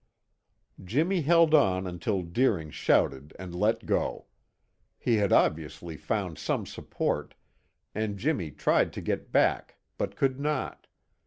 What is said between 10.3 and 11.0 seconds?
not.